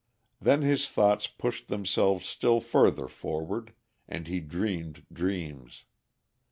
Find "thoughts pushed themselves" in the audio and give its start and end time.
0.89-2.25